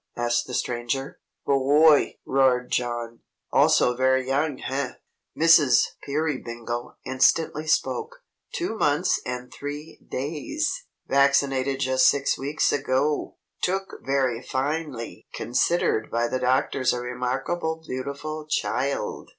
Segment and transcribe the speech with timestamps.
[0.17, 1.19] asked the Stranger.
[1.45, 3.19] "Bo o oy!" roared John.
[3.51, 4.93] "Also very young, eh?"
[5.37, 5.89] Mrs.
[6.03, 8.15] Peerybingle instantly spoke.
[8.51, 10.85] "Two months and three da ays.
[11.05, 13.37] Vaccinated just six weeks ago o!
[13.61, 15.25] Took very fine ly!
[15.35, 19.27] Considered by the doctors a remarkably beautiful chi ild!